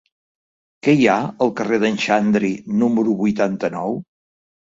[0.87, 1.17] Què hi ha
[1.47, 2.51] al carrer d'en Xandri
[2.81, 3.97] número vuitanta-nou?